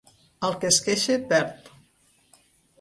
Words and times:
El 0.47 0.55
que 0.63 0.67
es 0.71 0.79
queixa 0.87 1.19
perd. 1.35 1.71